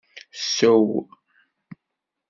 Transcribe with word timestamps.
Ssew. 0.39 0.87